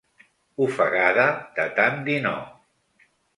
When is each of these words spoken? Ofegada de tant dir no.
Ofegada 0.67 1.25
de 1.59 1.67
tant 1.81 2.01
dir 2.09 2.17
no. 2.25 2.33